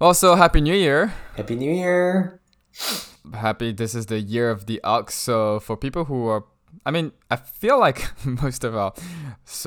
[0.00, 1.12] Also, Happy New Year.
[1.36, 2.40] Happy New Year.
[3.34, 5.16] Happy this is the year of the ox.
[5.16, 6.44] So, for people who are,
[6.86, 8.92] I mean, I feel like most of our,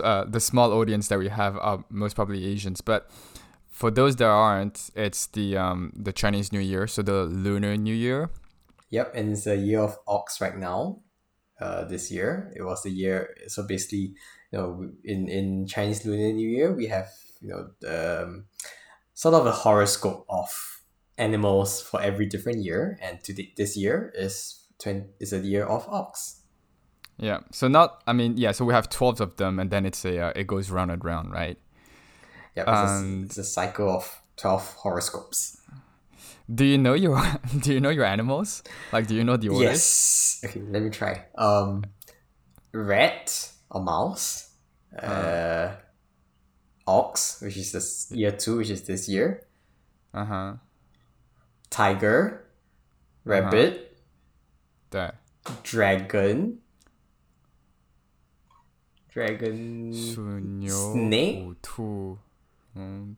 [0.02, 2.80] uh, the small audience that we have are most probably Asians.
[2.80, 3.12] But
[3.68, 7.94] for those that aren't, it's the um the Chinese New Year, so the Lunar New
[7.96, 8.30] Year.
[8.90, 11.02] Yep, and it's the year of ox right now.
[11.60, 13.36] Uh, this year it was the year.
[13.48, 14.16] So basically,
[14.52, 17.10] you know, in in Chinese Lunar New Year we have
[17.42, 18.46] you know the um,
[19.22, 20.82] sort of a horoscope of
[21.16, 25.88] animals for every different year, and to this year is twenty is a year of
[25.88, 26.42] ox.
[27.18, 27.42] Yeah.
[27.52, 28.52] So not, I mean, yeah.
[28.52, 31.06] So we have twelve of them, and then it's a uh, it goes round and
[31.06, 31.60] round, right?
[32.58, 35.62] Yeah, it's, a, it's a cycle of twelve horoscopes.
[36.50, 37.22] Do you know your
[37.60, 38.64] Do you know your animals?
[38.92, 39.70] Like, do you know the orders?
[39.70, 40.42] Yes.
[40.46, 41.26] Okay, let me try.
[41.38, 41.84] Um,
[42.74, 44.50] rat or mouse.
[44.98, 45.76] Uh,
[46.87, 49.43] ox, which is this year two, which is this year.
[50.15, 50.55] Uh huh.
[51.69, 52.45] Tiger,
[53.25, 53.99] rabbit,
[54.91, 55.11] 对，
[55.63, 56.59] dragon,
[59.09, 59.93] dragon.
[59.93, 62.19] 鼠、牛、 Snake 虎、兔，
[62.75, 63.17] 嗯，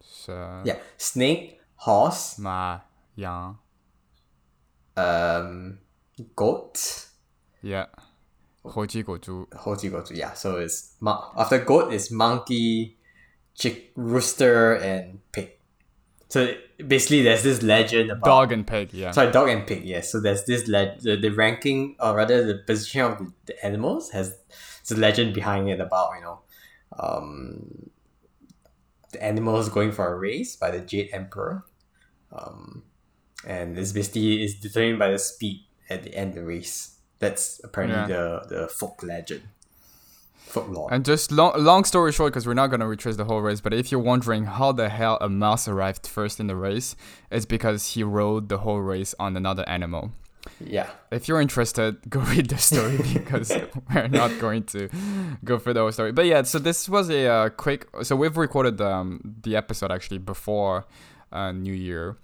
[0.00, 2.82] 蛇、 Yeah, snake, horse, 马、
[3.14, 3.56] 羊
[4.96, 5.78] um,
[6.34, 7.06] goat.
[7.62, 7.86] ，yeah，
[8.63, 9.47] Hoji Goju.
[9.49, 10.33] Hoji Goju, yeah.
[10.33, 12.97] So it's mon- after goat is monkey,
[13.55, 15.51] chick, rooster, and pig.
[16.29, 16.53] So
[16.85, 18.93] basically, there's this legend about dog and pig.
[18.93, 19.11] Yeah.
[19.11, 19.83] Sorry, dog and pig.
[19.83, 20.11] Yes.
[20.11, 24.11] So there's this le- the, the ranking, or rather, the position of the, the animals
[24.11, 24.37] has
[24.87, 26.39] the legend behind it about you know,
[26.99, 27.89] um,
[29.11, 31.65] the animals going for a race by the Jade Emperor,
[32.31, 32.83] um,
[33.45, 36.90] and this basically is determined by the speed at the end of the race.
[37.21, 38.07] That's apparently Yeah.
[38.07, 39.43] the the folk legend,
[40.53, 40.89] folklore.
[40.93, 43.73] And just long, long story short, because we're not gonna retrace the whole race, but
[43.73, 46.95] if you're wondering how the hell a mouse arrived first in the race,
[47.29, 50.11] it's because he rode the whole race on another animal.
[50.59, 50.87] yeah.
[51.11, 53.51] If you're interested, go read the story because
[53.93, 54.89] we're not going to
[55.45, 56.11] go through the whole story.
[56.11, 57.87] But yeah, so this was a uh, quick.
[58.01, 60.85] So we've recorded um, the episode actually before
[61.31, 62.17] uh, New Year,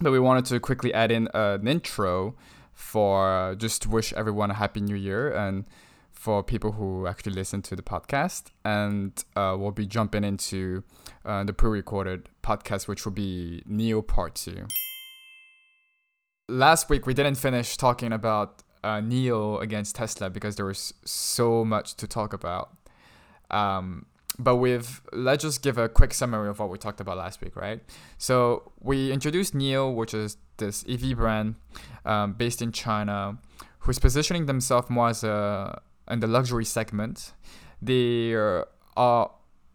[0.00, 2.34] but we wanted to quickly add in an intro
[2.72, 5.64] for uh, just wish everyone a happy New Year and
[6.10, 8.44] for people who actually listen to the podcast.
[8.64, 10.84] And uh, we'll be jumping into
[11.24, 14.66] uh, the pre-recorded podcast, which will be NIO Part Two
[16.52, 21.64] last week we didn't finish talking about uh, NIO against Tesla because there was so
[21.64, 22.76] much to talk about.
[23.50, 24.06] Um,
[24.38, 27.56] but with let's just give a quick summary of what we talked about last week,
[27.56, 27.80] right?
[28.18, 31.56] So we introduced NIO, which is this EV brand
[32.04, 33.38] um, based in China,
[33.80, 37.32] who's positioning themselves more as a in the luxury segment.
[37.80, 39.30] They are,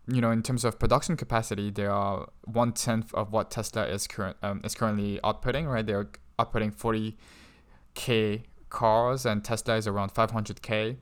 [0.08, 4.08] you know, in terms of production capacity, they are one tenth of what Tesla is
[4.08, 5.86] current um, is currently outputting, right?
[5.86, 6.10] They're
[6.40, 6.76] outputting
[7.96, 10.98] 40k cars, and Tesla is around 500k.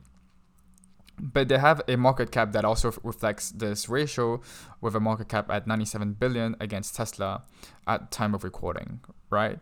[1.18, 4.40] But they have a market cap that also reflects this ratio,
[4.80, 7.42] with a market cap at 97 billion against Tesla
[7.86, 9.00] at time of recording,
[9.30, 9.58] right?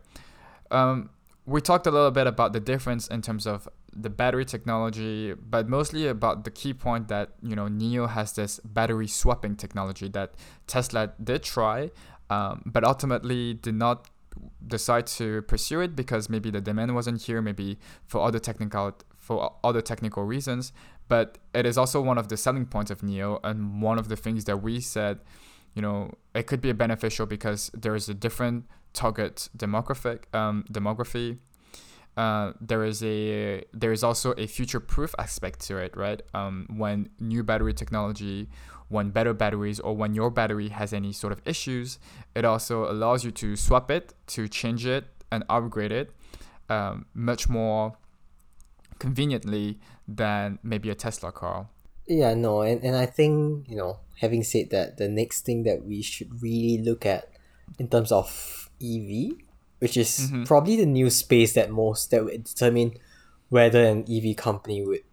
[0.71, 1.09] Um,
[1.45, 5.69] we talked a little bit about the difference in terms of the battery technology, but
[5.69, 10.33] mostly about the key point that you know NIO has this battery swapping technology that
[10.67, 11.91] Tesla did try,
[12.29, 14.07] um, but ultimately did not
[14.67, 19.55] decide to pursue it because maybe the demand wasn't here, maybe for other technical for
[19.63, 20.73] other technical reasons.
[21.07, 24.15] But it is also one of the selling points of NIO and one of the
[24.15, 25.19] things that we said,
[25.73, 31.39] you know, it could be beneficial because there is a different target demographic um, demography.
[32.17, 36.21] Uh, there is a there is also a future proof aspect to it, right?
[36.33, 38.49] Um, when new battery technology,
[38.87, 41.99] when better batteries, or when your battery has any sort of issues,
[42.33, 46.11] it also allows you to swap it, to change it, and upgrade it
[46.69, 47.97] um, much more
[48.99, 51.67] conveniently than maybe a Tesla car.
[52.07, 55.83] Yeah, no, and, and I think, you know, having said that, the next thing that
[55.83, 57.29] we should really look at
[57.79, 59.37] in terms of EV,
[59.79, 62.93] which is probably the new space that most that would determine
[63.49, 65.03] whether an EV company would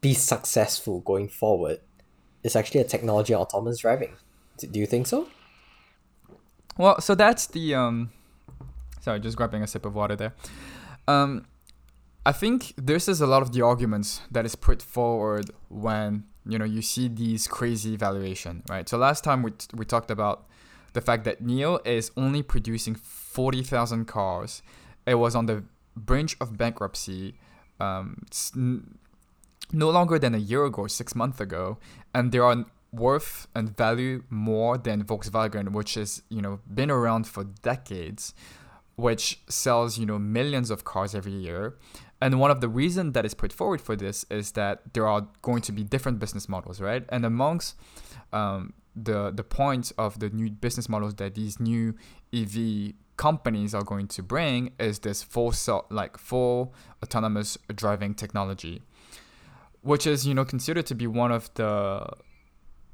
[0.00, 1.80] be successful going forward,
[2.42, 4.16] is actually a technology autonomous driving.
[4.58, 5.28] Do you think so?
[6.76, 8.10] Well, so that's the um
[9.00, 10.34] sorry, just grabbing a sip of water there.
[11.08, 11.46] Um
[12.24, 16.58] I think this is a lot of the arguments that is put forward when you
[16.58, 18.88] know you see these crazy valuation, right?
[18.88, 20.46] So last time we we talked about
[20.92, 24.62] the fact that NIO is only producing 40,000 cars.
[25.06, 25.62] It was on the
[25.96, 27.38] brink of bankruptcy
[27.78, 28.24] um,
[28.56, 28.98] n-
[29.72, 31.78] no longer than a year ago, six months ago,
[32.12, 37.26] and there are worth and value more than Volkswagen, which is you know been around
[37.26, 38.34] for decades,
[39.00, 41.76] which sells you know millions of cars every year.
[42.22, 45.26] And one of the reasons that is put forward for this is that there are
[45.40, 47.04] going to be different business models, right?
[47.08, 47.76] And amongst
[48.32, 51.94] um, the the point of the new business models that these new
[52.32, 55.54] EV companies are going to bring is this full
[55.90, 58.82] like full autonomous driving technology,
[59.82, 62.06] which is you know considered to be one of the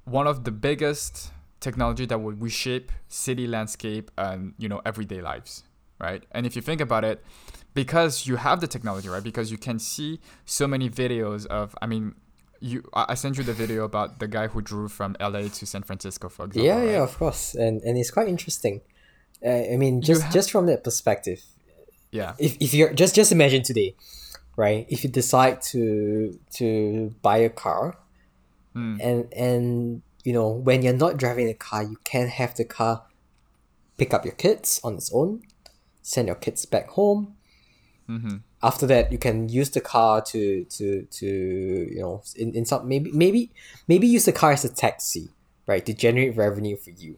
[0.04, 5.64] one of the biggest technology that will reshape city landscape and you know everyday lives
[5.98, 6.22] right?
[6.32, 7.24] And if you think about it
[7.74, 9.22] because you have the technology right?
[9.22, 12.14] Because you can see so many videos of i mean
[12.60, 15.82] you i sent you the video about the guy who drove from la to san
[15.82, 16.90] francisco for example yeah right?
[16.92, 17.54] yeah of course.
[17.54, 18.80] And and it's quite interesting.
[19.44, 21.40] Uh, i mean just ha- just from that perspective
[22.10, 22.32] yeah.
[22.38, 23.94] if, if you're just just imagine today
[24.56, 24.86] right?
[24.88, 27.98] If you decide to to buy a car
[28.74, 29.00] Mm.
[29.00, 33.04] and and you know when you're not driving the car you can have the car
[33.96, 35.40] pick up your kids on its own
[36.06, 37.34] send your kids back home.
[38.08, 38.36] Mm-hmm.
[38.62, 42.86] after that you can use the car to to to you know in, in some
[42.86, 43.50] maybe maybe
[43.88, 45.30] maybe use the car as a taxi
[45.66, 47.16] right to generate revenue for you.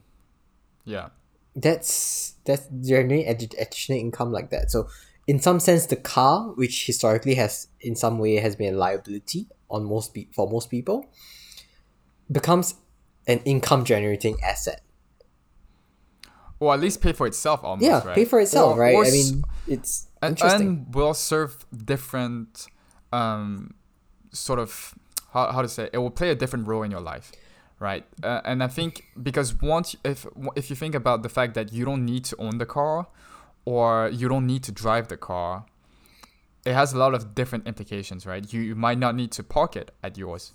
[0.86, 1.08] Yeah.
[1.54, 4.70] That's that's generate addi- additional income like that.
[4.70, 4.88] So
[5.26, 9.46] in some sense the car which historically has in some way has been a liability
[9.68, 11.06] on most pe- for most people
[12.32, 12.76] becomes
[13.26, 14.80] an income generating asset
[16.60, 18.14] or at least pay for itself almost yeah right?
[18.14, 18.94] pay for itself Or- right?
[18.94, 20.68] Or i mean it's and, interesting.
[20.68, 22.66] and will serve different
[23.12, 23.74] um
[24.32, 24.94] sort of
[25.32, 27.32] how, how to say it will play a different role in your life
[27.80, 28.04] right?
[28.24, 30.26] Uh, and i think because once if
[30.56, 33.06] if you think about the fact that you don't need to own the car
[33.64, 35.64] or you don't need to drive the car
[36.66, 38.52] it has a lot of different implications right?
[38.52, 40.52] You, you might not need to park it at yours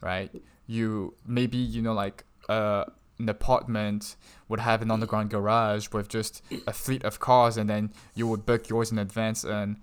[0.00, 0.30] right?
[0.66, 2.84] You maybe you know like uh
[3.18, 4.16] an apartment
[4.48, 8.44] would have an underground garage with just a fleet of cars and then you would
[8.44, 9.44] book yours in advance.
[9.44, 9.76] And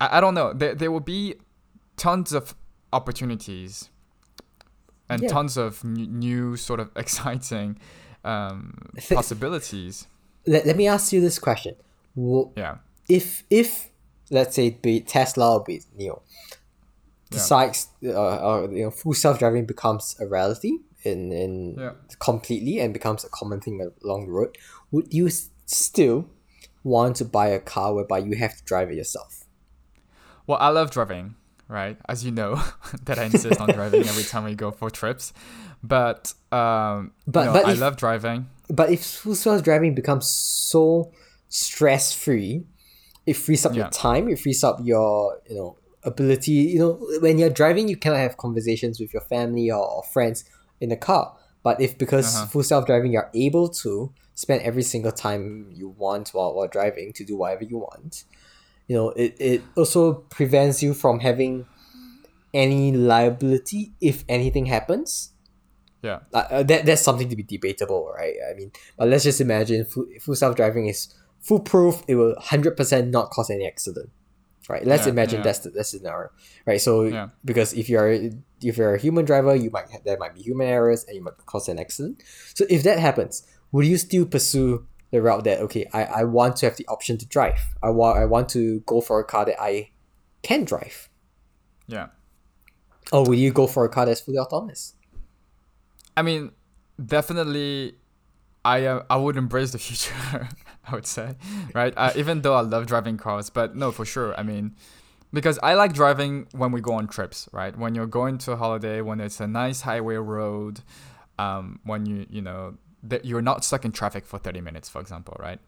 [0.00, 1.34] I, I don't know there, there will be
[1.96, 2.54] tons of
[2.92, 3.88] opportunities
[5.08, 5.28] and Yeah.
[5.28, 7.78] tons of n- new sort of exciting
[8.24, 8.74] um,
[9.10, 10.06] possibilities.
[10.46, 11.74] let, let me ask you this question.
[12.14, 12.76] Wo- yeah.
[13.08, 13.88] if if
[14.30, 16.20] let's say be Tesla or be NIO
[17.30, 21.92] decides uh, uh, you know full self driving becomes a reality in in Yeah.
[22.18, 24.56] completely and becomes a common thing along the road,
[24.90, 25.28] would you
[25.66, 26.26] still
[26.84, 29.44] want to buy a car whereby you have to drive it yourself?
[30.46, 31.34] Well, I love driving,
[31.68, 31.98] right?
[32.08, 32.62] As you know,
[33.04, 35.32] that I insist on driving every time we go for trips.
[35.82, 38.46] But um, But- but I if- love driving.
[38.70, 41.12] But if full driving becomes so
[41.48, 42.66] stress free,
[43.26, 43.84] it frees up Yeah.
[43.84, 46.52] your time, it frees up your you know ability.
[46.52, 50.44] You know when you're driving, you cannot have conversations with your family or, or friends
[50.80, 51.36] in the car.
[51.62, 52.46] But if because Uh-huh.
[52.46, 57.12] full self driving, you're able to spend every single time you want while, while driving
[57.14, 58.24] to do whatever you want,
[58.86, 61.66] you know it, it also prevents you from having
[62.54, 65.32] any liability if anything happens
[66.02, 66.20] Yeah.
[66.32, 68.34] uh, uh, that that's something to be debatable, right?
[68.48, 72.02] I mean, but let's just imagine full, full self driving is foolproof.
[72.06, 74.10] It will hundred percent not cause any accident,
[74.68, 74.86] right?
[74.86, 75.44] Let's Yeah, imagine yeah.
[75.44, 76.30] that's the that's the scenario,
[76.66, 76.80] right?
[76.80, 77.28] So Yeah.
[77.44, 78.10] because if you're
[78.62, 81.22] if you're a human driver, you might have, there might be human errors and you
[81.22, 82.22] might cause an accident.
[82.54, 83.42] So if that happens,
[83.72, 87.16] would you still pursue the route that okay, I, I want to have the option
[87.18, 87.58] to drive.
[87.82, 89.90] I want I want to go for a car that I
[90.42, 91.08] can drive,
[91.86, 92.08] Yeah.
[93.10, 94.94] or will you go for a car that's fully autonomous?
[96.16, 96.52] I mean,
[97.04, 97.94] definitely,
[98.64, 100.14] I uh, I would embrace the future.
[100.92, 101.36] I would say,
[101.74, 101.92] right?
[101.96, 104.38] Uh, even though I love driving cars, but no, for sure.
[104.38, 104.74] I mean,
[105.32, 107.76] because I like driving when we go on trips, right?
[107.76, 110.80] When you're going to a holiday, when it's a nice highway road,
[111.38, 115.00] um, when you you know that you're not stuck in traffic for 30 minutes, for
[115.00, 115.60] example, right?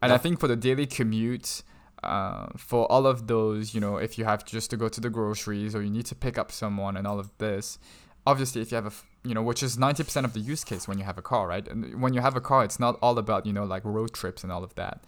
[0.00, 1.62] And I think for the daily commute,
[2.02, 5.08] uh, for all of those, you know, if you have just to go to the
[5.08, 7.78] groceries or you need to pick up someone and all of this,
[8.26, 8.92] obviously if you have a
[9.26, 11.66] you know which is 90% of the use case when you have a car right?
[11.68, 14.42] And when you have a car it's not all about you know like road trips
[14.42, 15.04] and all of that.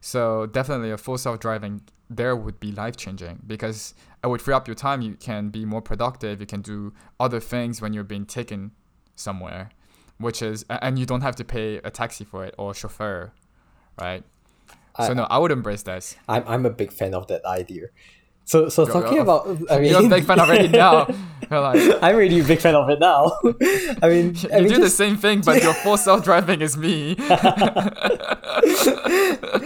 [0.00, 4.66] So definitely a full self-driving there would be life changing because it would free up
[4.66, 5.00] your time.
[5.00, 6.40] You can be more productive.
[6.40, 8.72] You can do other things when you're being taken
[9.14, 9.70] somewhere
[10.20, 13.32] which is and you don't have to pay a taxi for it or a chauffeur
[14.00, 14.22] right?
[15.06, 16.16] So no i would embrace this.
[16.28, 17.88] I'm, I'm a big fan of that idea.
[18.50, 21.06] So so talking about I mean you're a big fan already now
[21.50, 23.30] like I'm really a big fan of it now.
[24.02, 27.14] I mean you I mean do the same thing but your full self-driving is me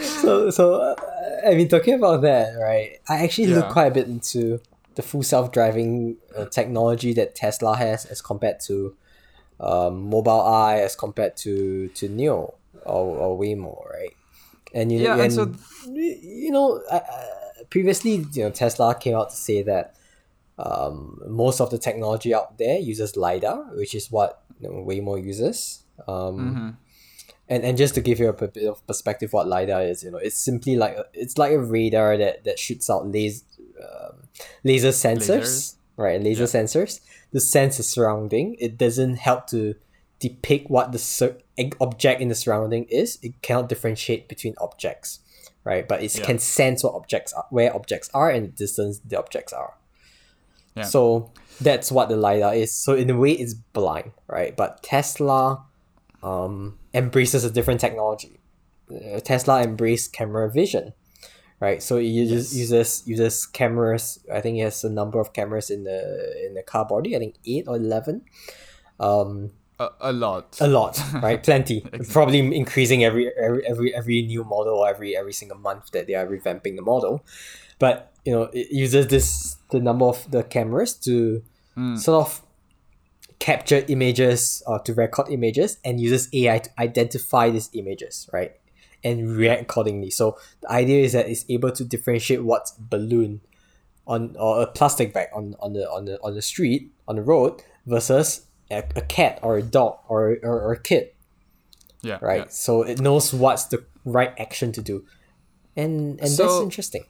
[0.00, 0.94] so so uh,
[1.48, 2.98] I mean talking about that right.
[3.08, 4.60] I actually look quite a bit into
[4.96, 8.94] the full self driving uh, technology that Tesla has as compared to
[9.60, 14.14] um, Mobileye as compared to to Neo or, or Waymo, right?
[14.74, 15.54] And you Yeah, and, and so-
[15.86, 17.00] you know, I,
[17.74, 19.86] previously, you know, Tesla came out to say that
[20.66, 25.14] um, most of the technology out there uses lidar, which is what you know, Waymo
[25.32, 25.58] uses.
[26.06, 26.68] Um, Mm-hmm.
[27.52, 30.22] and and just to give you a bit of perspective, what lidar is, you know,
[30.28, 33.42] it's simply like a, it's like a radar that that shoots out laser
[33.86, 34.14] um,
[34.70, 35.74] laser sensors, Lasers.
[36.04, 36.18] right?
[36.28, 36.92] Laser sensors
[37.32, 38.46] to sense the surrounding.
[38.66, 39.74] It doesn't help to
[40.24, 41.38] depict what the sur-
[41.86, 43.18] object in the surrounding is.
[43.26, 45.20] It cannot differentiate between objects,
[45.64, 45.86] right?
[45.88, 46.24] But it Yeah.
[46.24, 49.74] can sense what objects are, where objects are, and the distance the objects are.
[50.76, 50.84] Yeah.
[50.84, 51.30] So
[51.60, 52.72] that's what the lidar is.
[52.74, 54.56] So in a way, it's blind, right?
[54.56, 55.64] But Tesla
[56.22, 58.40] um, embraces a different technology.
[58.90, 60.92] Uh, Tesla embraced camera vision,
[61.60, 61.82] right?
[61.82, 64.18] So it uses uses uses cameras.
[64.32, 67.14] I think it has a number of cameras in the in the car body.
[67.14, 68.22] I think eight or eleven.
[69.00, 70.56] Um, A, a lot.
[70.60, 71.42] a lot, right?
[71.42, 71.80] Plenty.
[72.10, 76.14] Probably increasing every every every every new model or every every single month that they
[76.14, 77.24] are revamping the model.
[77.78, 81.42] But you know, it uses this the number of the cameras to
[81.74, 81.96] hmm.
[81.96, 82.42] sort of
[83.40, 88.52] capture images or to record images and uses AI to identify these images, right?
[89.02, 90.10] And react accordingly.
[90.10, 93.40] So the idea is that it's able to differentiate what's balloon
[94.06, 97.22] on or a plastic bag on, on the on the on the street, on the
[97.22, 101.10] road versus a, a cat or a dog or, or, or a kid,
[102.02, 102.18] yeah.
[102.20, 102.44] right?
[102.44, 102.48] yeah.
[102.48, 105.04] So it knows what's the right action to do.
[105.76, 107.04] And and that's interesting,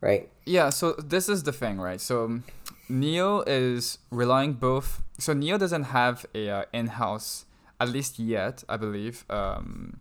[0.00, 0.28] right?
[0.44, 2.00] Yeah, so this is the thing, right?
[2.00, 2.44] So um,
[2.90, 5.02] NIO is relying both.
[5.18, 7.44] So NIO doesn't have a uh, in-house,
[7.78, 9.24] at least yet, I believe.
[9.30, 10.00] Um,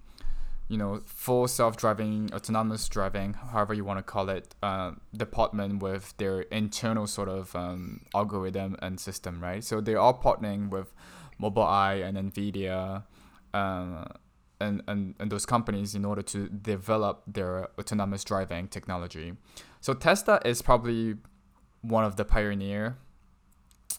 [0.68, 6.16] you know, full self-driving, autonomous driving, however you want to call it, uh, department with
[6.18, 9.64] their internal sort of um, algorithm and system, right?
[9.64, 10.94] So they are partnering with
[11.42, 13.04] Mobileye and Nvidia.
[13.54, 14.06] Uh,
[14.60, 19.34] and, and, and those companies in order to develop their autonomous driving technology.
[19.82, 21.16] So Tesla is probably
[21.82, 22.98] one of the pioneer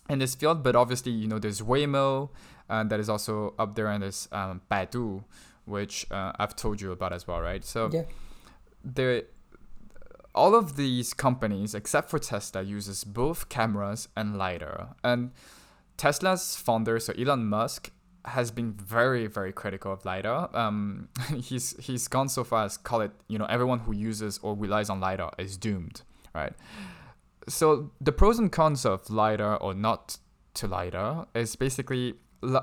[0.08, 2.30] in this field, but obviously you know there's Waymo,
[2.68, 5.24] and that is also up there, and there's um, Baidu,
[5.68, 7.64] which uh, I've told you about as well, right?
[7.64, 8.04] So Yeah.
[8.84, 9.22] there,
[10.34, 15.30] all of these companies except for Tesla uses both cameras and lidar, and
[15.96, 17.90] Tesla's founder, so Elon Musk,
[18.24, 20.54] has been very very critical of lidar.
[20.54, 21.08] Um,
[21.48, 24.90] he's he's gone so far as call it you know everyone who uses or relies
[24.90, 26.02] on lidar is doomed,
[26.34, 26.52] right?
[27.48, 30.18] So the pros and cons of lidar or not
[30.54, 32.14] to lidar is basically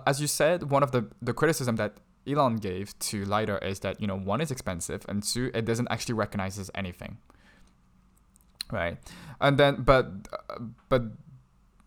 [0.06, 1.94] as you said one of the the criticism that
[2.28, 5.88] Elon gave to lidar is that you know one is expensive and two it doesn't
[5.90, 7.18] actually recognizes anything,
[8.72, 8.98] right?
[9.40, 10.28] And then but
[10.90, 11.04] but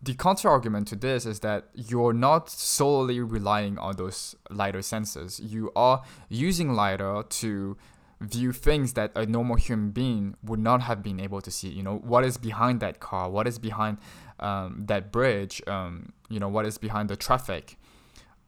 [0.01, 5.39] the counter argument to this is that you're not solely relying on those lidar sensors.
[5.43, 7.77] You are using lidar to
[8.21, 11.69] view things that a normal human being would not have been able to see.
[11.69, 13.29] You know, what is behind that car?
[13.29, 13.97] What is behind
[14.39, 15.61] um, that bridge?
[15.67, 17.77] Um, you know, what is behind the traffic?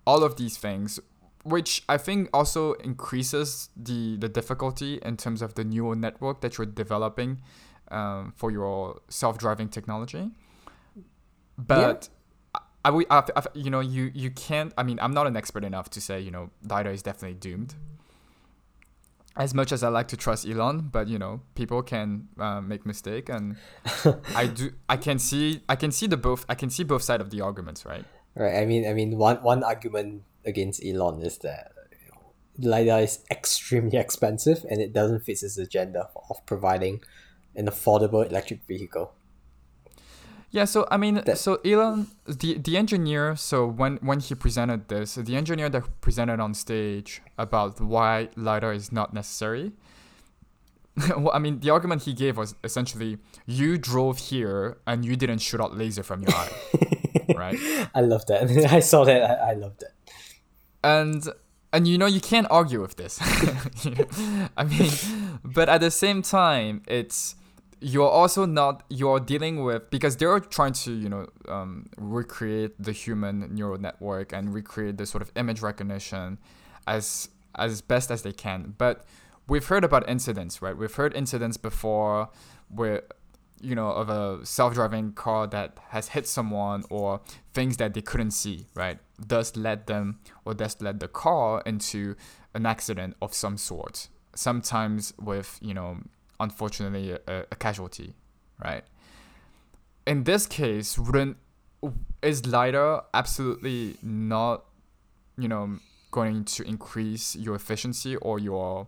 [0.05, 0.99] All of these things,
[1.43, 6.57] which I think also increases the, the difficulty in terms of the neural network that
[6.57, 7.41] you're developing
[7.89, 10.31] um, for your self driving technology
[11.57, 12.09] but
[12.55, 14.73] I, I, we- I, I, you know, you you can't.
[14.77, 17.75] I mean, I'm not an expert enough to say, you know, lidar is definitely doomed.
[19.37, 22.85] As much as I like to trust Elon, but you know, people can uh, make
[22.85, 23.55] mistake, and
[24.35, 24.71] I do.
[24.89, 25.61] I can see.
[25.69, 26.45] I can see the both.
[26.49, 28.03] I can see both side of the arguments, right?
[28.35, 28.55] Right.
[28.55, 31.71] I mean, I mean, one one argument against Elon is that
[32.57, 37.01] lidar is extremely expensive and it doesn't fit his agenda of providing
[37.55, 39.13] an affordable electric vehicle.
[40.51, 44.89] Yeah, so I mean, That- so Elon, the the engineer, so when when he presented
[44.89, 49.71] this, the engineer that presented on stage about why lidar is not necessary.
[51.17, 55.39] well, I mean, the argument he gave was essentially, you drove here and you didn't
[55.39, 56.51] shoot out laser from your eye,
[57.35, 57.57] right?
[57.95, 58.43] I love that.
[58.73, 59.21] I saw that.
[59.23, 59.93] I, I love that.
[60.83, 61.27] And
[61.73, 63.19] and you know you can't argue with this.
[64.57, 64.91] I mean
[65.43, 67.35] but at the same time it's
[67.79, 72.91] you're also not you're dealing with because they're trying to you know um, recreate the
[72.91, 76.37] human neural network and recreate the sort of image recognition
[76.87, 78.75] as as best as they can.
[78.77, 79.03] But
[79.47, 80.77] we've heard about incidents right?
[80.77, 82.29] We've heard incidents before
[82.69, 83.03] where
[83.61, 87.21] you know of a self-driving car that has hit someone or
[87.53, 92.15] things that they couldn't see right thus led them or thus led the car into
[92.53, 95.97] an accident of some sort sometimes with you know
[96.39, 98.13] unfortunately a, a casualty
[98.63, 98.83] right
[100.07, 101.37] in this case wouldn't
[102.21, 104.65] is lidar absolutely not
[105.37, 105.77] you know
[106.11, 108.87] going to increase your efficiency or your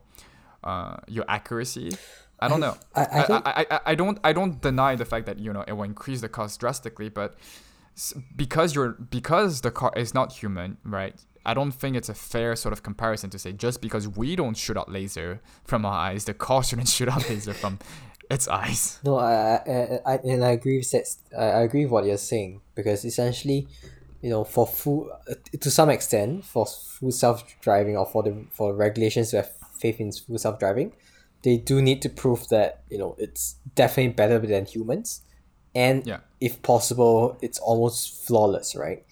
[0.63, 1.91] uh, your accuracy.
[2.39, 2.75] I don't know.
[2.93, 5.63] I, I, don't, I, I, I don't I don't deny the fact that you know
[5.67, 7.35] it will increase the cost drastically, but
[8.35, 11.15] because you're because the car is not human, right?
[11.45, 14.55] I don't think it's a fair sort of comparison to say just because we don't
[14.55, 17.79] shoot out laser from our eyes, the car shouldn't shoot out laser from
[18.29, 18.99] its eyes.
[19.03, 21.05] No, I, I, I and I agree with that.
[21.37, 23.67] I agree with what you're saying because essentially,
[24.21, 28.45] you know, for full uh, to some extent, for full self driving or for the
[28.51, 30.93] for regulations to have faith in full self driving,
[31.43, 35.21] they do need to prove that you know it's definitely better than humans,
[35.75, 36.19] and Yeah.
[36.39, 39.05] if possible, it's almost flawless, right?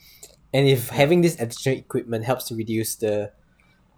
[0.53, 3.31] And if having this additional equipment helps to reduce the,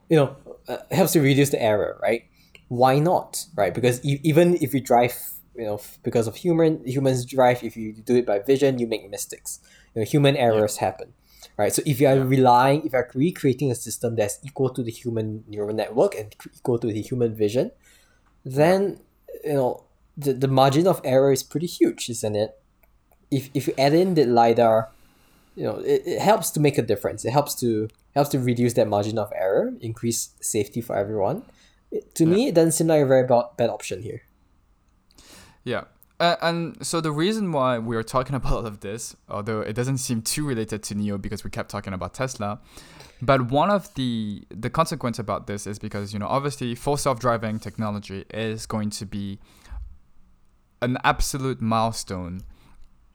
[0.09, 0.35] you know,
[0.67, 2.23] uh, helps to reduce the error, right?
[2.67, 3.73] Why not, right?
[3.73, 5.15] Because e- even if you drive,
[5.55, 8.87] you know, f- because of human humans drive, if you do it by vision, you
[8.87, 9.59] make mistakes.
[9.95, 11.13] You know, human errors happen,
[11.57, 11.73] right?
[11.73, 12.23] So if you are Yeah.
[12.23, 16.35] relying, if you are recreating a system that's equal to the human neural network and
[16.55, 17.71] equal to the human vision,
[18.45, 18.99] then
[19.43, 19.83] you know
[20.17, 22.59] the, the margin of error is pretty huge, isn't it?
[23.31, 24.89] If if you add in the lidar,
[25.55, 27.25] you know it, it helps to make a difference.
[27.25, 31.43] It helps to helps to reduce that margin of error, increase safety for everyone.
[31.91, 34.21] It- to me, it doesn't seem like a very bad, bad option here.
[35.63, 35.85] Yeah.
[36.19, 39.73] Uh, and so the reason why we are talking about all of this, although it
[39.73, 42.59] doesn't seem too related to NIO because we kept talking about Tesla,
[43.21, 47.59] but one of the the consequence about this is because you know obviously full self-driving
[47.59, 49.39] technology is going to be
[50.81, 52.43] an absolute milestone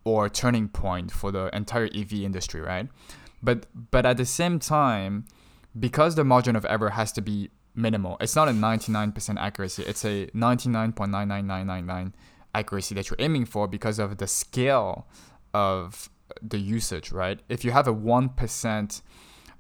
[0.04, 2.88] or turning point for the entire EV industry, right?
[3.42, 5.26] But but at the same time,
[5.78, 10.04] because the margin of error has to be minimal, it's not a 99% accuracy, it's
[10.04, 12.12] a 99.99999
[12.54, 15.06] accuracy that you're aiming for because of the scale
[15.54, 16.08] of
[16.42, 17.40] the usage, right?
[17.48, 19.02] If you have a 1%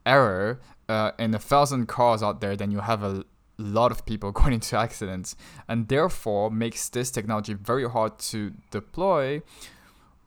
[0.06, 3.24] error uh, in a thousand cars out there, then you have a
[3.58, 5.36] lot of people going into accidents,
[5.68, 9.42] and therefore makes this technology very hard to deploy.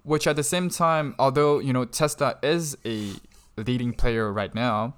[0.03, 3.13] Which at the same time, although you know Tesla is a
[3.55, 4.95] leading player right now,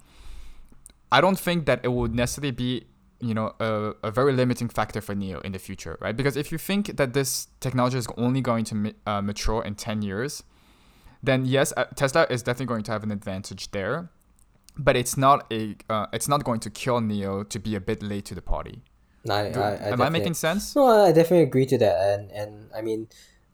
[1.12, 2.86] I don't think that it would necessarily be
[3.24, 6.16] you know a, a very limiting factor for NIO in the future, right?
[6.16, 9.76] Because if you think that this technology is only going to ma- uh, mature in
[9.76, 10.44] 10 years,
[11.22, 14.10] then yes, uh, Tesla is definitely going to have an advantage there,
[14.78, 18.04] but it's not a uh, it's not going to kill NIO to be a bit
[18.04, 18.82] late to the party.
[19.30, 20.76] I, I, I Am I making sense?
[20.76, 23.08] No, I definitely agree to that, and and I mean,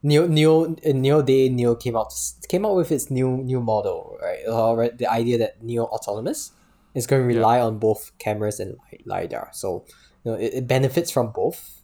[0.04, 2.12] NIO NIO NIO Day NIO came out
[2.48, 4.40] came out with its new new model, right?
[4.48, 6.54] Or right, the idea that NIO Autonomous
[6.94, 9.86] is going to rely on both cameras and lidar, so
[10.24, 11.82] you know it, it benefits from both,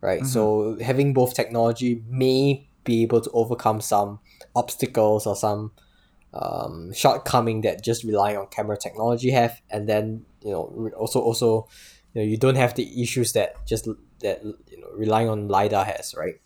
[0.00, 0.26] right?
[0.26, 4.20] So having both technology may be able to overcome some
[4.54, 5.72] obstacles or some
[6.34, 11.68] um, shortcoming that just relying on camera technology have, and then you know also also
[12.12, 13.88] you know you don't have the issues that just
[14.20, 16.40] that you know relying on lidar has, right?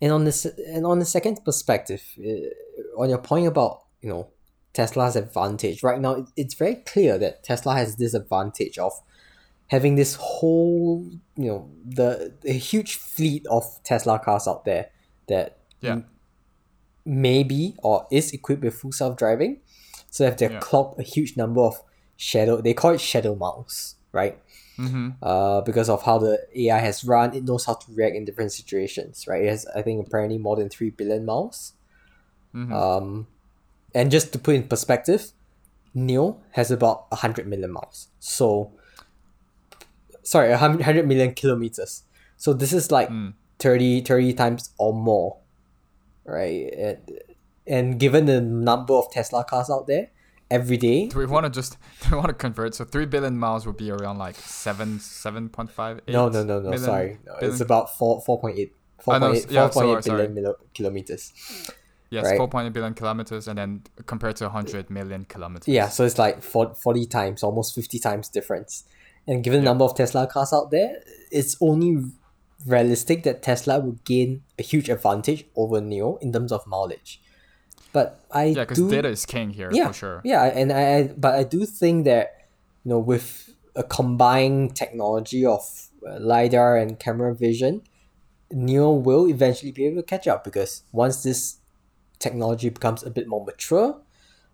[0.00, 4.30] And on this and on the second perspective, uh, on your point about you know
[4.78, 8.92] Tesla's advantage right now, it's very clear that Tesla has this advantage of
[9.74, 14.84] having this whole you know the the huge fleet of Tesla cars out there
[15.26, 15.48] that
[15.80, 16.00] Yeah.
[17.04, 19.52] maybe or is equipped with full self driving.
[20.10, 20.60] So if they Yeah.
[20.60, 21.74] clocked a huge number of
[22.16, 24.36] shadow, they call it shadow miles, right?
[24.78, 25.08] Mm-hmm.
[25.22, 28.52] Uh, because of how the AI has run, it knows how to react in different
[28.52, 29.42] situations, right?
[29.44, 31.74] It has, I think, apparently more than three billion miles.
[32.54, 32.72] Mhm.
[32.72, 33.26] Um,
[33.98, 35.22] and just to put in perspective,
[35.96, 36.26] NIO
[36.58, 38.08] has about a hundred million miles.
[38.20, 38.72] So,
[40.22, 42.02] sorry, a hundred million kilometers.
[42.36, 43.34] So this is like Mm.
[43.58, 45.38] 30, 30 times or more,
[46.24, 46.72] right?
[46.86, 46.98] And,
[47.66, 50.10] and given the number of Tesla cars out there
[50.50, 52.74] every day, Do we want to just do we want to convert?
[52.74, 56.00] So three billion miles would be around like seven seven point five.
[56.08, 58.72] no, no, no, no, million- sorry, no, it's about four, four point eight.
[59.08, 61.32] I know, 4.8 yeah, 4.8 sorry, billion milo- kilometers.
[62.10, 62.36] Yes, right?
[62.36, 65.68] four point eight billion kilometers, and then compared to hundred million kilometers.
[65.68, 68.84] Yeah, so it's like 40, 40 times, almost 50 times difference.
[69.26, 72.02] And given the number of Tesla cars out there, it's only
[72.66, 77.20] realistic that Tesla would gain a huge advantage over NIO in terms of mileage.
[77.92, 80.20] But I Yeah, because data is king here yeah, for sure.
[80.24, 82.48] Yeah, and I, I but I do think that
[82.84, 87.82] you know with a combined technology of uh, lidar and camera vision,
[88.52, 91.57] NIO will eventually be able to catch up because once this
[92.18, 94.00] technology becomes a bit more mature,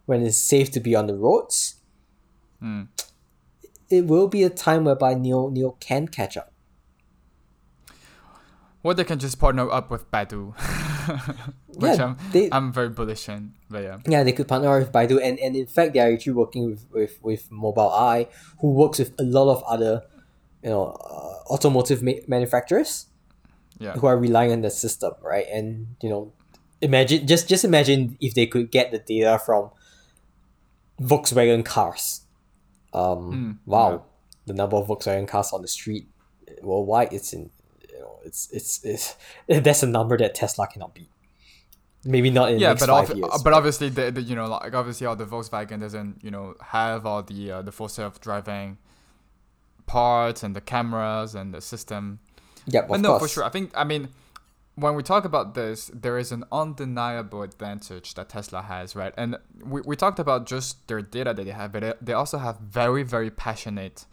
[0.07, 1.77] when it's safe to be on the roads,
[2.63, 2.89] Mm.
[3.91, 6.53] it will be a time whereby NIO NIO can catch up.
[8.83, 10.53] Or they can just partner up with Baidu.
[11.77, 13.55] which yeah, I'm, they, I'm very bullish in.
[13.71, 16.13] But yeah, yeah, they could partner up with Baidu, and, and in fact, they are
[16.13, 18.29] actually working with with with Mobileye,
[18.61, 20.03] who works with a lot of other,
[20.63, 23.07] you know, uh, automotive ma- manufacturers,
[23.79, 25.47] yeah, who are relying on the system, right?
[25.53, 26.33] And you know,
[26.85, 29.71] imagine just just imagine if they could get the data from
[31.01, 32.23] Volkswagen cars.
[32.93, 33.99] Um, mm, wow, yeah.
[34.47, 36.07] the number of Volkswagen cars on the street
[36.63, 37.51] worldwide, it's in
[37.91, 39.17] you know, it's it's it's
[39.49, 41.09] that's a number that Tesla cannot beat.
[42.07, 45.07] Maybe not in yeah, but five years, but, obviously the, the you know like obviously
[45.07, 48.77] all the Volkswagen doesn't you know have all the uh, the full self driving
[49.87, 52.21] parts and the cameras and the system.
[52.67, 53.23] Yeah, but no, course.
[53.23, 53.45] for sure.
[53.45, 54.11] I think I mean
[54.77, 59.15] when we talk about this, there is an undeniable advantage that Tesla has, right?
[59.17, 62.59] And we, we talked about just their data that they have, but they also have
[62.59, 64.07] very, very passionate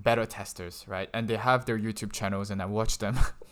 [0.00, 1.10] beta testers, right?
[1.12, 3.18] And they have their YouTube channels, and I watch them.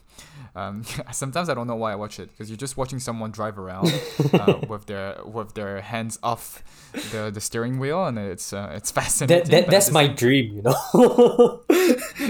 [0.55, 3.59] um, sometimes I don't know why I watch it because you're just watching someone drive
[3.59, 3.87] around
[4.33, 6.63] uh, with their with their hands off
[7.13, 9.51] the, the steering wheel, and it's uh, it's fascinating.
[9.51, 11.63] That, that that's my dream, you know.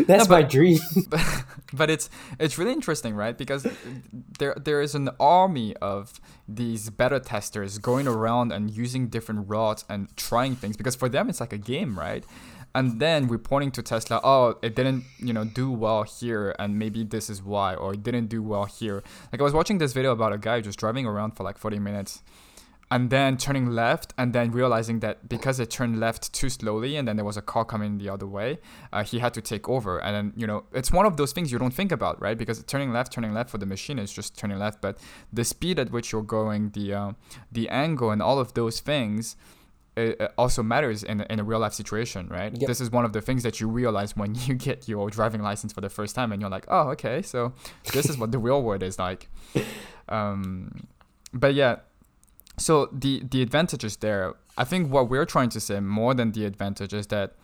[0.06, 0.78] that's no, my dream.
[1.08, 3.36] But, but it's it's really interesting, right?
[3.36, 3.66] Because
[4.38, 9.84] there there is an army of these beta testers going around and using different routes
[9.88, 12.24] and trying things because for them it's like a game, right?
[12.74, 17.04] And then reporting to Tesla, oh, it didn't, you know, do well here, and maybe
[17.04, 19.02] this is why, or it didn't do well here.
[19.32, 21.78] Like I was watching this video about a guy just driving around for like 40
[21.78, 22.22] minutes,
[22.92, 27.06] and then turning left, and then realizing that because it turned left too slowly, and
[27.06, 28.58] then there was a car coming the other way,
[28.92, 29.98] uh, he had to take over.
[29.98, 32.36] And then, you know, it's one of those things you don't think about, right?
[32.36, 34.98] Because turning left, turning left for the machine is just turning left, but
[35.32, 37.12] the speed at which you're going, the uh,
[37.50, 39.36] the angle, and all of those things
[40.00, 42.52] it also matters in, in a real life situation, right?
[42.52, 42.66] Yep.
[42.66, 45.72] This is one of the things that you realize when you get your driving license
[45.72, 47.52] for the first time, and you're like, oh, okay, so
[47.92, 49.28] this is what the real world is like.
[50.08, 50.88] Um,
[51.32, 51.76] but yeah,
[52.56, 54.34] so the the advantage is there.
[54.58, 57.34] I think what we're trying to say more than the advantage is that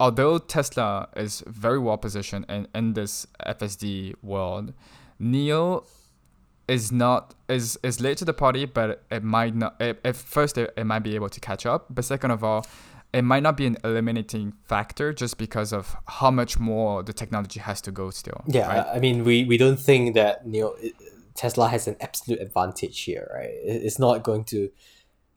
[0.00, 4.72] although Tesla is very well positioned in, in this FSD world,
[5.20, 5.84] NIO
[6.68, 9.80] is not is is late to the party, but it might not.
[9.80, 12.66] It, at first, it, it might be able to catch up, but second of all,
[13.12, 17.60] it might not be an eliminating factor just because of how much more the technology
[17.60, 18.42] has to go still.
[18.46, 18.86] Yeah, right?
[18.96, 20.76] I mean, we we don't think that you know
[21.36, 23.50] Tesla has an absolute advantage here, right?
[23.62, 24.70] It's not going to,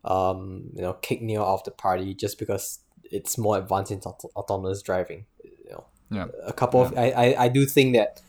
[0.03, 4.31] um, you know, kick NIO off the party just because it's more advanced in auto-
[4.35, 5.25] autonomous driving.
[5.43, 6.87] You know, yeah, a couple yeah.
[6.87, 8.21] of I, I I do think that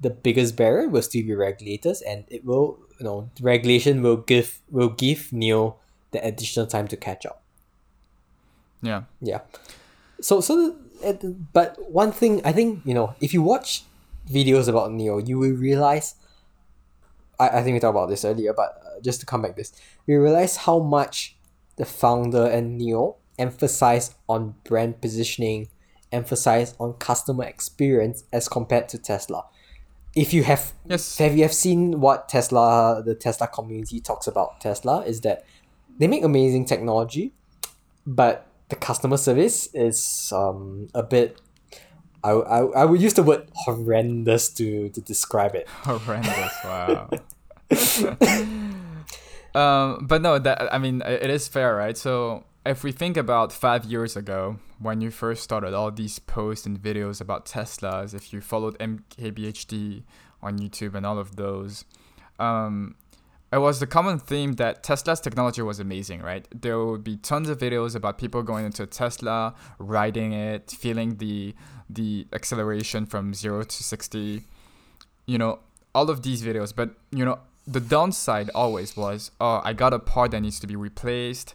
[0.00, 4.60] the biggest barrier will still be regulators, and it will you know regulation will give
[4.70, 5.76] will give NIO
[6.10, 7.42] the additional time to catch up.
[8.82, 9.02] Yeah.
[9.20, 9.40] Yeah.
[10.20, 10.76] So so
[11.52, 13.84] but one thing I think you know if you watch
[14.28, 16.14] videos about NIO, you will realize.
[17.38, 19.72] I, I think we talked about this earlier, but uh, just to come back this,
[20.06, 21.36] we realize how much
[21.76, 25.68] the founder and NIO emphasize on brand positioning,
[26.10, 29.44] emphasize on customer experience as compared to Tesla
[30.16, 34.60] if you have yes have you have seen what Tesla the Tesla community talks about
[34.60, 35.44] Tesla is that
[35.98, 37.32] they make amazing technology,
[38.06, 41.38] but the customer service is um a bit
[42.24, 45.68] I, I, I would use the word horrendous to, to describe it.
[45.84, 47.08] Horrendous, wow.
[49.54, 51.96] um, but no, that I mean, it is fair, right?
[51.96, 56.66] So if we think about five years ago, when you first started all these posts
[56.66, 60.02] and videos about Teslas, if you followed MKBHD
[60.42, 61.84] on YouTube and all of those,
[62.38, 62.96] um,
[63.52, 66.46] it was the common theme that Tesla's technology was amazing, right?
[66.50, 71.16] There would be tons of videos about people going into a Tesla, riding it, feeling
[71.16, 71.54] the
[71.88, 74.42] the acceleration from zero to sixty.
[75.26, 75.60] You know,
[75.94, 79.98] all of these videos, but you know, the downside always was, oh, I got a
[79.98, 81.54] part that needs to be replaced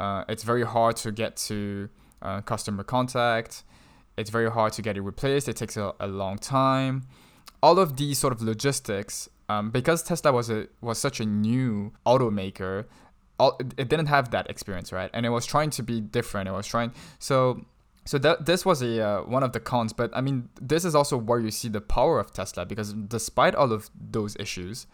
[0.00, 1.90] uh, it's very hard to get to
[2.22, 3.64] uh, customer contact.
[4.16, 5.46] It's very hard to get it replaced.
[5.48, 7.06] It takes a, a long time.
[7.62, 11.92] All of these sort of logistics, um, because Tesla was a was such a new
[12.06, 12.86] automaker,
[13.38, 15.10] all, it didn't have that experience, right?
[15.12, 16.48] And it was trying to be different.
[16.48, 17.66] It was trying so.
[18.06, 20.94] So that this was a uh, one of the cons, but I mean, this is
[20.94, 24.86] also where you see the power of Tesla because despite all of those issues,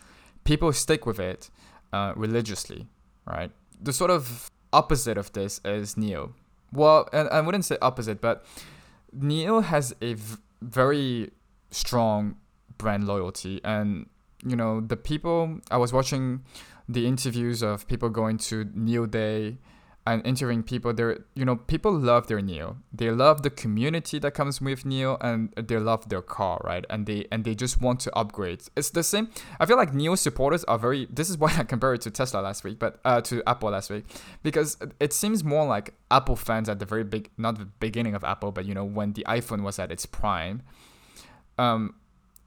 [0.42, 1.49] people stick with it
[1.92, 2.88] uh, religiously,
[3.25, 3.53] right?
[3.81, 6.33] The sort of opposite of this is NIO.
[6.73, 8.45] Well, and I wouldn't say opposite, but
[9.17, 11.31] NIO has a v- very
[11.71, 12.37] strong
[12.77, 14.07] brand loyalty, and
[14.45, 15.61] you know the people.
[15.71, 16.43] I was watching
[16.89, 19.59] the interviews of people going to NIO Day
[20.07, 22.77] and interviewing people they're you know people love their NIO.
[22.92, 26.85] They love the community that comes with NIO and they love their car right?
[26.88, 28.62] And they and they just want to upgrade.
[28.77, 29.29] It's the same
[29.61, 32.40] i feel like NIO supporters are very this is why i compared it to tesla
[32.40, 34.05] last week but uh, to apple last week
[34.42, 38.23] because it seems more like apple fans at the very big not the beginning of
[38.25, 40.62] apple but you know when the iphone was at its prime
[41.59, 41.95] um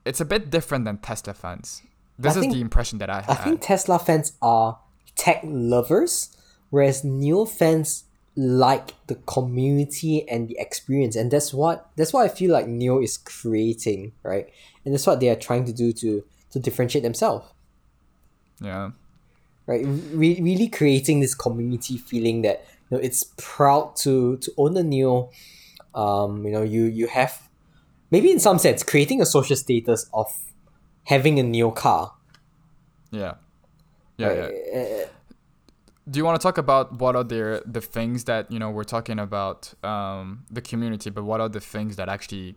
[0.06, 1.82] it's a bit different than tesla fans.
[2.17, 3.30] This I is think, the impression that i have.
[3.30, 4.80] i think tesla fans are
[5.15, 6.36] tech lovers
[6.70, 8.06] whereas NIO fans
[8.40, 11.18] like the community and the experience.
[11.18, 14.48] And that's what that's what i feel like NIO is creating right?
[14.86, 17.46] And that's what they are trying to do to to differentiate themselves.
[18.62, 18.92] Yeah.
[19.68, 19.86] Right?
[19.86, 24.82] Re- really creating this community feeling that you know it's proud to to own a
[24.82, 25.32] NIO.
[25.94, 27.50] Um you know you you have
[28.10, 30.28] maybe in some sense creating a social status of
[31.04, 32.14] having a NIO car.
[33.12, 33.34] Yeah.
[34.18, 34.54] Yeah, right?
[34.72, 34.80] yeah.
[34.80, 35.08] Uh,
[36.10, 38.84] do you want to talk about what are the the things that you know we're
[38.84, 42.56] talking about um, the community, but what are the things that actually,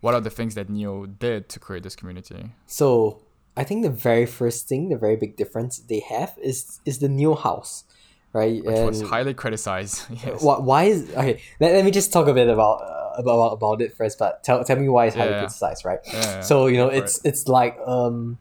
[0.00, 2.50] what are the things that NIO did to create this community?
[2.66, 3.22] So
[3.56, 7.08] I think the very first thing, the very big difference they have is is the
[7.08, 7.84] NIO house,
[8.32, 8.62] right?
[8.64, 10.06] Which and was highly criticized.
[10.24, 10.42] yes.
[10.42, 11.40] Why, why is okay?
[11.58, 14.62] Let, let me just talk a bit about uh, about about it first, but tell
[14.64, 16.00] tell me why it's highly yeah, criticized, right?
[16.12, 17.28] Yeah, so you know, it's it.
[17.28, 18.38] it's like um,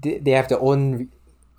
[0.00, 1.10] they, they have their own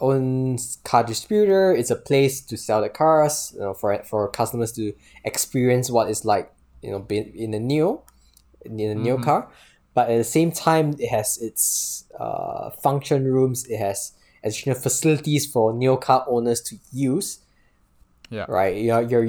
[0.01, 1.73] owns car distributor.
[1.73, 6.09] It's a place to sell the cars, you know, for for customers to experience what
[6.09, 8.01] it's like, you know, being in a new,
[8.61, 9.23] in a new mm-hmm.
[9.23, 9.51] car.
[9.93, 13.65] But at the same time, it has its uh, function rooms.
[13.65, 17.39] It has additional facilities for new car owners to use.
[18.29, 18.45] Yeah.
[18.47, 18.77] Right.
[18.77, 19.27] You know, you're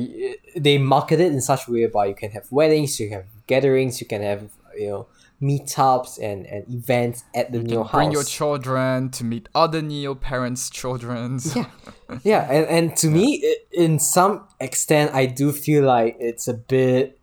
[0.54, 3.46] they market it in such a way whereby you can have weddings, you can have
[3.46, 5.06] gatherings, you can have you know
[5.42, 7.92] meetups and, and events at the you NIO house.
[7.92, 11.40] Bring your children to meet other NIO parents' children.
[11.55, 13.14] Yeah, yeah, and, and to yeah.
[13.14, 17.18] me, in some extent, I do feel like it's a bit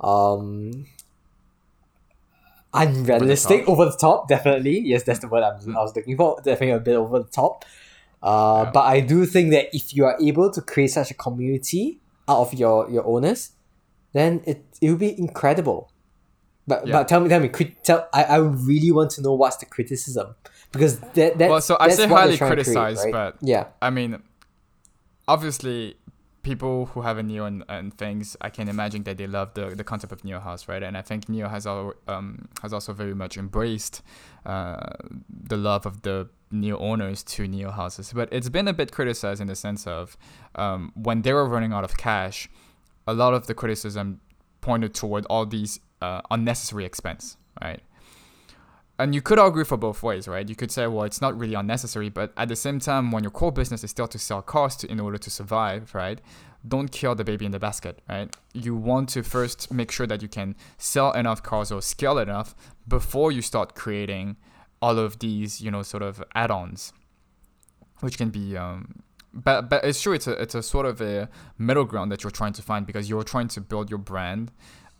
[0.00, 0.86] um
[2.74, 4.28] unrealistic, over the, over the top.
[4.28, 5.76] Definitely, yes, that's the word I'm, mm.
[5.76, 6.36] I was looking for.
[6.38, 7.64] Definitely a bit over the top.
[8.22, 8.70] Uh, yeah.
[8.72, 12.40] But I do think that if you are able to create such a community out
[12.40, 13.52] of your your owners,
[14.12, 15.90] then it it will be incredible.
[16.66, 16.94] But yeah.
[16.94, 19.66] but tell me tell me could tell I, I really want to know what's the
[19.66, 20.34] criticism
[20.72, 23.34] because that that well so I say highly criticized create, right?
[23.34, 24.22] but yeah I mean
[25.28, 25.96] obviously
[26.42, 29.70] people who have a NIO and, and things I can imagine that they love the,
[29.70, 32.92] the concept of NIO house right and I think NIO has al- um has also
[32.92, 34.02] very much embraced
[34.44, 34.90] uh,
[35.28, 39.40] the love of the NIO owners to NIO houses but it's been a bit criticized
[39.40, 40.16] in the sense of
[40.56, 42.48] um, when they were running out of cash
[43.06, 44.20] a lot of the criticism
[44.60, 47.80] pointed toward all these uh, unnecessary expense, right?
[48.98, 50.48] And you could argue for both ways, right?
[50.48, 53.30] You could say, well, it's not really unnecessary, but at the same time, when your
[53.30, 56.18] core business is still to sell cars in order to survive, right?
[56.66, 58.34] Don't kill the baby in the basket, right?
[58.54, 62.54] You want to first make sure that you can sell enough cars or scale enough
[62.88, 64.36] before you start creating
[64.80, 66.94] all of these, you know, sort of add-ons,
[68.00, 69.02] which can be um,
[69.36, 71.28] but but it's true it's a it's a sort of a
[71.58, 74.50] middle ground that you're trying to find because you're trying to build your brand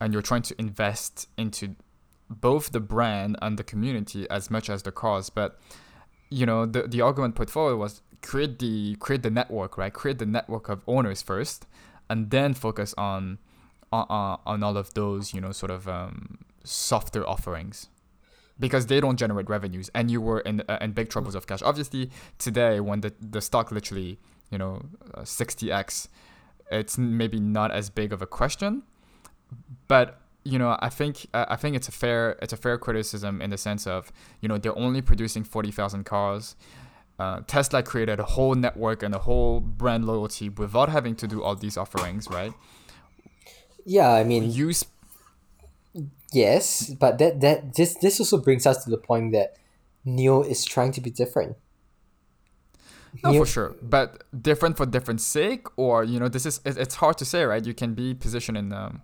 [0.01, 1.77] and you're trying to invest into
[2.29, 5.31] both the brand and the community as much as the cause.
[5.31, 5.59] But
[6.31, 9.93] you know the the argument put forward was create the create the network right?
[9.93, 11.67] Create the network of owners first
[12.11, 13.39] and then focus on
[13.93, 17.89] on, on all of those you know sort of um, softer offerings.
[18.59, 21.63] Because they don't generate revenues and you were in uh, in big troubles of cash.
[21.63, 24.19] Obviously today when the the stock literally
[24.51, 24.83] you know
[25.15, 26.09] uh, 60x
[26.71, 28.83] it's maybe not as big of a question
[29.89, 33.43] but you know i think uh, i think it's a fair it's a fair criticism
[33.43, 36.57] in the sense of you know they're only producing 40,000 cars
[37.19, 41.43] uh, Tesla created a whole network and a whole brand loyalty without having to do
[41.43, 42.53] all these offerings, right?
[43.87, 44.93] Yeah, I mean, you sp-
[46.33, 49.57] Yes, but that that this this also brings us to the point that
[50.05, 51.57] NIO is trying to be different.
[53.23, 56.97] No, NIO- for sure, but different for different sake, or you know, this is it's
[56.97, 57.65] hard to say, right?
[57.65, 59.03] You can be positioned in um,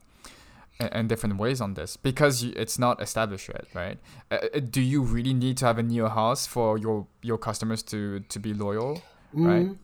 [0.88, 3.98] in different ways on this because it's not established yet, right?
[4.30, 7.82] Uh, uh, do you really need to have a NIO house for your your customers
[7.84, 9.02] to to be loyal,
[9.34, 9.76] mm, right?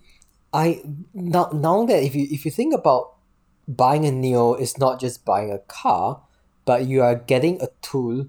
[0.53, 0.83] I
[1.15, 3.15] now now that if you if you think about
[3.67, 6.23] buying a NIO is not just buying a car,
[6.65, 8.27] but you are getting a tool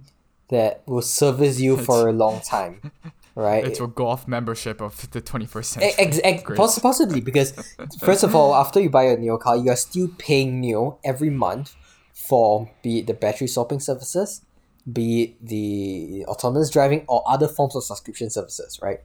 [0.49, 2.91] that will service you for a long time.
[3.35, 3.65] Right?
[3.65, 5.93] It's a golf membership of the 21st century.
[5.97, 7.53] Ex- ex- poss- possibly, because
[8.01, 11.29] first of all, after you buy a NIO car, you are still paying NIO every
[11.29, 11.75] month
[12.29, 14.41] for be it the battery swapping services,
[14.91, 18.99] be it the autonomous driving or other forms of subscription services, right?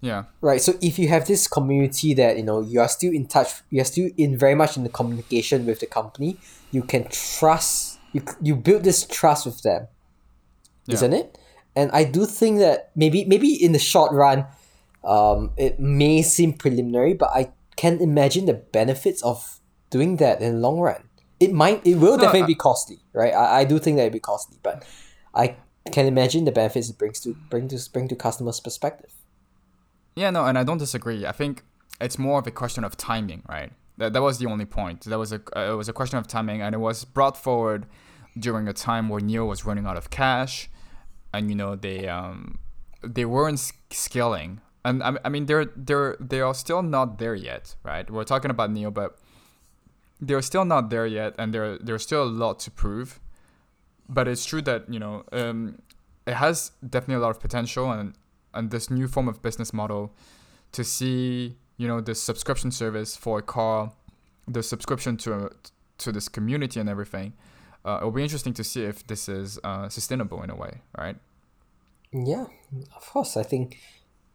[0.00, 0.24] Yeah.
[0.42, 0.60] Right.
[0.60, 3.80] So if you have this community that you know you are still in touch, you
[3.80, 6.36] are still in very much in the communication with the company.
[6.72, 7.98] You can trust.
[8.12, 9.88] You you build this trust with them,
[10.86, 10.94] Yeah.
[10.94, 11.38] isn't it?
[11.74, 14.46] And I do think that maybe maybe in the short run,
[15.02, 19.58] um, it may seem preliminary, but I can imagine the benefits of
[19.90, 21.03] doing that in the long run.
[21.40, 23.32] It might, it will No, definitely I- be costly, right?
[23.34, 24.84] I, I do think that it'd be costly, but
[25.34, 25.56] I
[25.92, 29.12] can imagine the benefits it brings to bring to bring to customers' perspective.
[30.16, 31.26] Yeah, no, and I don't disagree.
[31.26, 31.62] I think
[32.00, 33.72] it's more of a question of timing, right?
[33.98, 35.02] That, that was the only point.
[35.02, 37.86] That was a uh, it was a question of timing, and it was brought forward
[38.38, 40.68] during a time where NIO was running out of cash,
[41.32, 42.58] and you know they um
[43.02, 47.74] they weren't scaling, and I, I mean they're they're they are still not there yet,
[47.82, 48.08] right?
[48.10, 49.18] We're talking about NIO, but
[50.20, 53.20] they're still not there yet, and there there's still a lot to prove.
[54.08, 55.78] But it's true that you know um,
[56.26, 58.14] it has definitely a lot of potential, and
[58.52, 60.12] and this new form of business model
[60.72, 63.92] to see you know the subscription service for a car
[64.46, 65.50] the subscription to
[65.98, 67.32] to this community and everything
[67.84, 71.16] uh, it'll be interesting to see if this is uh, sustainable in a way right
[72.12, 72.46] Yeah,
[72.94, 73.36] of course.
[73.36, 73.78] I think,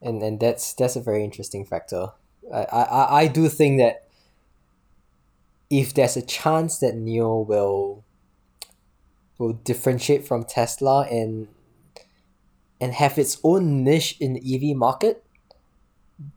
[0.02, 2.08] and and that's that's a very interesting factor.
[2.54, 4.09] I I, I- I do think that
[5.70, 8.04] if there's a chance that NIO will
[9.38, 11.48] will differentiate from Tesla and
[12.82, 15.24] and have its own niche in the EV market,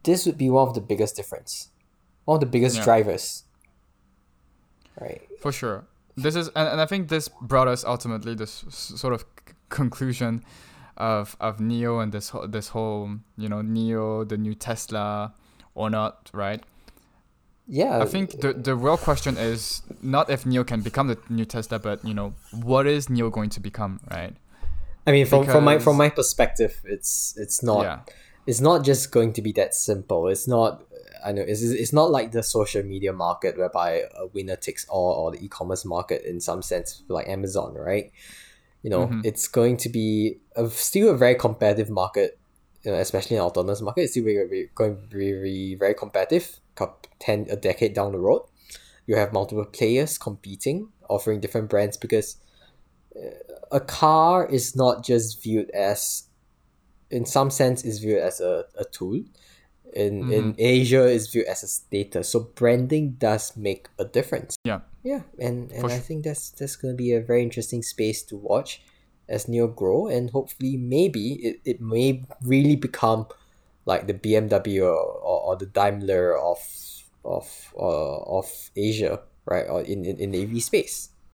[0.04, 1.68] this would be one of the biggest difference,
[2.24, 2.84] one of the biggest Yeah.
[2.84, 3.44] drivers.
[5.00, 5.22] Right.
[5.40, 9.22] for sure this is and, and i think this brought us ultimately this sort of
[9.22, 10.44] c- conclusion
[10.98, 15.32] of of NIO and this this whole you know NIO the new tesla
[15.74, 16.62] or not right
[17.66, 18.02] Yeah.
[18.02, 21.78] I think the the real question is not if NIO can become the new Tesla,
[21.78, 24.34] but you know what is NIO going to become, right?
[25.06, 27.82] I mean, from from my from my perspective, it's it's not.
[27.84, 27.98] yeah,
[28.46, 30.28] it's not just going to be that simple.
[30.28, 30.82] It's not.
[31.24, 35.12] I know it's, it's not like the social media market whereby a winner takes all
[35.12, 38.10] or the e-commerce market in some sense like Amazon, right?
[38.82, 39.24] You know, Mhm.
[39.24, 42.38] it's going to be a, still a very competitive market,
[42.82, 44.02] you know, especially in autonomous market.
[44.02, 46.58] It's still very, very, going to be very, very competitive.
[46.74, 48.42] Cup ten a decade down the road,
[49.06, 52.36] you have multiple players competing, offering different brands because
[53.16, 53.30] uh,
[53.70, 56.24] a car is not just viewed as
[57.10, 59.22] in some sense is viewed as a, a tool.
[59.94, 62.30] In in asia is viewed as a status.
[62.30, 64.56] So branding does make a difference.
[64.64, 65.98] Yeah, yeah and and For i sure.
[65.98, 68.82] think that's that's going to be a very interesting space to watch
[69.28, 73.26] as NIO grow and hopefully maybe it, it may really become
[73.84, 76.58] like the bmw or, or, the daimler of
[77.24, 79.66] of uh, of asia right?
[79.68, 81.10] Or in, in, in the space